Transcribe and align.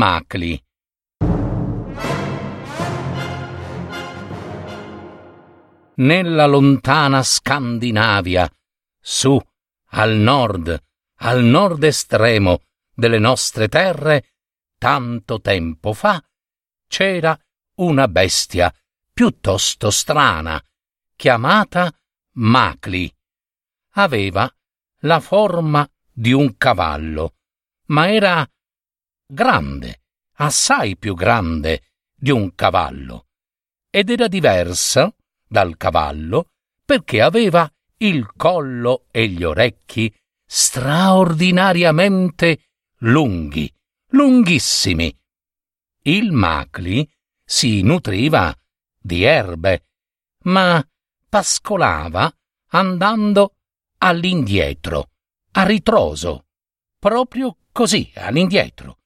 Macli 0.00 0.58
Nella 5.96 6.46
lontana 6.46 7.22
Scandinavia, 7.22 8.50
su 8.98 9.38
al 9.88 10.16
nord, 10.16 10.82
al 11.16 11.44
nord 11.44 11.82
estremo 11.84 12.62
delle 12.94 13.18
nostre 13.18 13.68
terre, 13.68 14.36
tanto 14.78 15.42
tempo 15.42 15.92
fa, 15.92 16.18
c'era 16.88 17.38
una 17.80 18.08
bestia 18.08 18.74
piuttosto 19.12 19.90
strana, 19.90 20.58
chiamata 21.14 21.94
Macli. 22.36 23.14
Aveva 23.96 24.50
la 25.00 25.20
forma 25.20 25.86
di 26.10 26.32
un 26.32 26.56
cavallo, 26.56 27.34
ma 27.88 28.10
era 28.10 28.50
grande, 29.30 29.99
assai 30.40 30.96
più 30.96 31.14
grande 31.14 31.82
di 32.14 32.30
un 32.30 32.54
cavallo, 32.54 33.26
ed 33.90 34.08
era 34.08 34.26
diversa 34.26 35.14
dal 35.46 35.76
cavallo 35.76 36.52
perché 36.84 37.20
aveva 37.20 37.70
il 37.98 38.26
collo 38.36 39.04
e 39.10 39.28
gli 39.28 39.44
orecchi 39.44 40.10
straordinariamente 40.46 42.70
lunghi, 43.00 43.70
lunghissimi. 44.08 45.14
Il 46.02 46.32
Macli 46.32 47.06
si 47.44 47.82
nutriva 47.82 48.56
di 48.98 49.24
erbe, 49.24 49.88
ma 50.44 50.82
pascolava 51.28 52.34
andando 52.68 53.56
all'indietro, 53.98 55.10
a 55.52 55.64
ritroso, 55.64 56.46
proprio 56.98 57.58
così 57.72 58.10
all'indietro, 58.14 59.00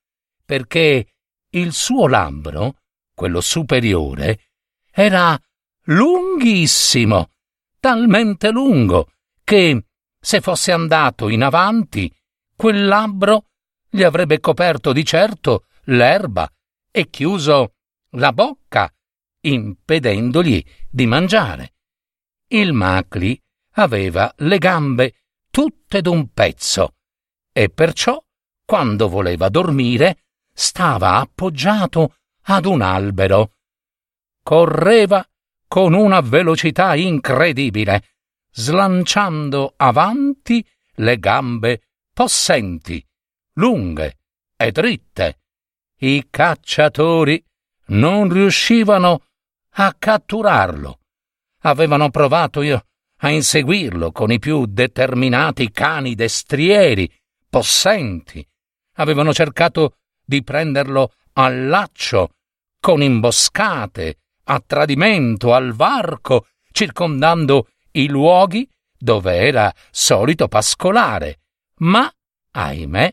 perché 0.45 1.09
il 1.55 1.73
suo 1.73 2.07
labbro, 2.07 2.77
quello 3.15 3.41
superiore, 3.41 4.51
era 4.91 5.39
lunghissimo 5.85 7.31
talmente 7.79 8.51
lungo 8.51 9.11
che, 9.43 9.85
se 10.19 10.41
fosse 10.41 10.73
andato 10.73 11.29
in 11.29 11.43
avanti, 11.43 12.13
quel 12.57 12.87
labbro 12.87 13.49
gli 13.89 14.03
avrebbe 14.03 14.41
coperto 14.41 14.93
di 14.93 15.05
certo 15.05 15.67
l'erba 15.85 16.51
e 16.91 17.11
chiuso 17.11 17.75
la 18.11 18.33
bocca, 18.33 18.93
impedendogli 19.41 20.65
di 20.89 21.07
mangiare. 21.07 21.75
Il 22.49 22.73
Macli 22.73 23.39
aveva 23.73 24.33
le 24.39 24.59
gambe 24.59 25.15
tutte 25.51 26.01
d'un 26.01 26.33
pezzo 26.33 26.95
e 27.53 27.69
perciò, 27.69 28.21
quando 28.65 29.09
voleva 29.09 29.49
dormire, 29.49 30.23
stava 30.55 31.17
appoggiato 31.17 32.17
ad 32.43 32.65
un 32.65 32.81
albero. 32.81 33.53
Correva 34.43 35.27
con 35.67 35.93
una 35.93 36.21
velocità 36.21 36.95
incredibile, 36.95 38.15
slanciando 38.53 39.75
avanti 39.77 40.64
le 40.97 41.19
gambe 41.19 41.83
possenti, 42.13 43.05
lunghe 43.55 44.19
e 44.57 44.70
dritte. 44.70 45.41
I 45.98 46.29
cacciatori 46.31 47.45
non 47.87 48.33
riuscivano 48.33 49.25
a 49.77 49.95
catturarlo. 49.98 51.01
Avevano 51.63 52.11
provato 52.11 52.63
io 52.63 52.85
a 53.19 53.31
inseguirlo 53.31 54.13
con 54.13 54.31
i 54.31 54.39
più 54.39 54.67
determinati 54.67 55.70
cani 55.70 56.14
destrieri, 56.14 57.11
possenti. 57.48 58.47
Avevano 58.97 59.33
cercato 59.33 59.97
di 60.24 60.42
prenderlo 60.42 61.12
al 61.35 61.67
laccio 61.67 62.35
con 62.80 63.02
imboscate, 63.02 64.18
a 64.45 64.61
tradimento, 64.61 65.55
al 65.55 65.73
varco, 65.73 66.48
circondando 66.70 67.68
i 67.92 68.08
luoghi 68.08 68.68
dove 68.96 69.36
era 69.36 69.73
solito 69.90 70.48
pascolare, 70.48 71.40
ma, 71.79 72.11
ahimè, 72.52 73.13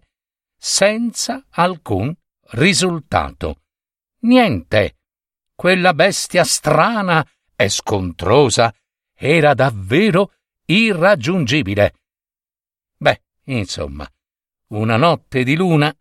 senza 0.57 1.45
alcun 1.49 2.13
risultato. 2.51 3.61
Niente. 4.21 4.97
Quella 5.55 5.93
bestia 5.93 6.43
strana 6.43 7.27
e 7.55 7.69
scontrosa 7.69 8.73
era 9.13 9.53
davvero 9.53 10.33
irraggiungibile. 10.65 11.93
Beh, 12.97 13.21
insomma, 13.45 14.09
una 14.67 14.97
notte 14.97 15.43
di 15.43 15.55
luna, 15.55 15.95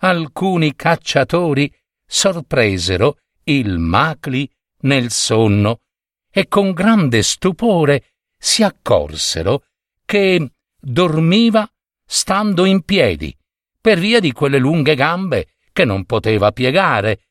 alcuni 0.00 0.74
cacciatori 0.74 1.72
sorpresero 2.06 3.18
il 3.44 3.78
Macli 3.78 4.48
nel 4.82 5.10
sonno 5.10 5.80
e 6.30 6.48
con 6.48 6.72
grande 6.72 7.22
stupore 7.22 8.12
si 8.38 8.62
accorsero 8.62 9.64
che 10.04 10.52
dormiva 10.78 11.68
stando 12.04 12.64
in 12.64 12.82
piedi 12.82 13.36
per 13.80 13.98
via 13.98 14.20
di 14.20 14.32
quelle 14.32 14.58
lunghe 14.58 14.94
gambe 14.94 15.54
che 15.72 15.84
non 15.84 16.04
poteva 16.04 16.52
piegare. 16.52 17.28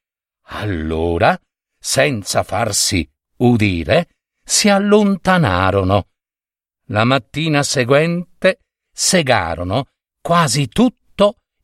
Allora, 0.52 1.40
senza 1.78 2.44
farsi 2.44 3.08
udire, 3.38 4.10
si 4.44 4.70
allontanarono. 4.70 6.08
La 6.88 7.04
mattina 7.04 7.62
seguente 7.62 8.62
segarono 8.92 9.90
quasi 10.22 10.68
tutto 10.68 10.99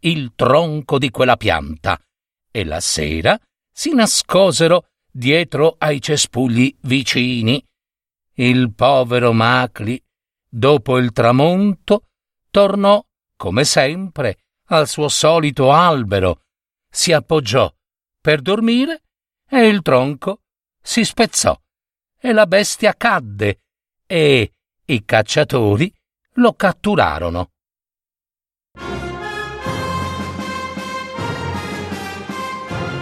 il 0.06 0.34
tronco 0.36 0.98
di 1.00 1.10
quella 1.10 1.36
pianta 1.36 2.00
e 2.52 2.64
la 2.64 2.80
sera 2.80 3.40
si 3.72 3.94
nascosero 3.94 4.88
dietro 5.12 5.76
ai 5.80 6.02
cespugli 6.02 6.76
vicini. 6.82 7.64
Il 8.34 8.74
povero 8.74 9.34
Macli, 9.34 10.02
dopo 10.48 10.98
il 10.98 11.12
tramonto, 11.12 12.08
tornò, 12.52 13.04
come 13.36 13.64
sempre, 13.64 14.38
al 14.68 14.88
suo 14.88 15.10
solito 15.10 15.72
albero, 15.72 16.42
si 16.90 17.12
appoggiò 17.12 17.72
per 18.22 18.42
dormire 18.42 19.04
e 19.50 19.68
il 19.68 19.82
tronco 19.82 20.42
si 20.82 21.04
spezzò 21.04 21.60
e 22.20 22.32
la 22.32 22.46
bestia 22.46 22.94
cadde 22.96 23.62
e 24.06 24.52
i 24.86 25.04
cacciatori 25.04 25.92
lo 26.34 26.54
catturarono. 26.54 27.54